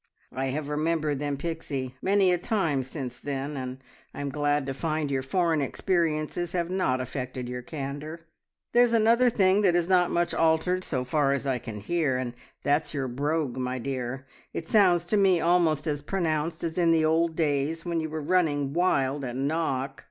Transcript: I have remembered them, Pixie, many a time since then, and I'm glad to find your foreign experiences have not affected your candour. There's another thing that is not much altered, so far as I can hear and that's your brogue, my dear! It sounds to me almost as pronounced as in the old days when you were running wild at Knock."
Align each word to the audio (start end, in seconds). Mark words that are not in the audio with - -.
I 0.33 0.47
have 0.47 0.67
remembered 0.67 1.19
them, 1.19 1.37
Pixie, 1.37 1.95
many 2.01 2.31
a 2.33 2.39
time 2.39 2.81
since 2.81 3.19
then, 3.19 3.55
and 3.55 3.83
I'm 4.15 4.29
glad 4.31 4.65
to 4.65 4.73
find 4.73 5.11
your 5.11 5.21
foreign 5.21 5.61
experiences 5.61 6.53
have 6.53 6.71
not 6.71 6.99
affected 6.99 7.47
your 7.47 7.61
candour. 7.61 8.21
There's 8.73 8.93
another 8.93 9.29
thing 9.29 9.61
that 9.61 9.75
is 9.75 9.87
not 9.87 10.09
much 10.09 10.33
altered, 10.33 10.83
so 10.83 11.03
far 11.05 11.33
as 11.33 11.45
I 11.45 11.59
can 11.59 11.79
hear 11.81 12.17
and 12.17 12.33
that's 12.63 12.95
your 12.95 13.07
brogue, 13.07 13.57
my 13.57 13.77
dear! 13.77 14.25
It 14.53 14.67
sounds 14.67 15.05
to 15.05 15.17
me 15.17 15.39
almost 15.39 15.85
as 15.85 16.01
pronounced 16.01 16.63
as 16.63 16.79
in 16.79 16.89
the 16.89 17.05
old 17.05 17.35
days 17.35 17.85
when 17.85 17.99
you 17.99 18.09
were 18.09 18.23
running 18.23 18.73
wild 18.73 19.23
at 19.23 19.35
Knock." 19.35 19.99